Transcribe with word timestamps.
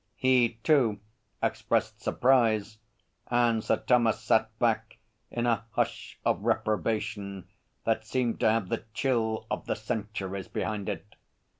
He, 0.15 0.53
too, 0.63 0.99
expressed 1.43 2.01
surprise, 2.01 2.79
and 3.27 3.63
Sir 3.63 3.77
Thomas 3.85 4.19
sat 4.19 4.57
back 4.57 4.97
in 5.29 5.45
a 5.45 5.65
hush 5.73 6.17
of 6.25 6.41
reprobation 6.41 7.47
that 7.85 8.03
seemed 8.03 8.39
to 8.39 8.49
have 8.49 8.69
the 8.69 8.85
chill 8.95 9.45
of 9.51 9.67
the 9.67 9.75
centuries 9.75 10.47
behind 10.47 10.89
it. 10.89 11.13